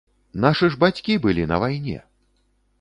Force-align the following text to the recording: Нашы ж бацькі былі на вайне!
Нашы 0.45 0.69
ж 0.77 0.79
бацькі 0.85 1.19
былі 1.27 1.43
на 1.53 1.61
вайне! 1.67 1.97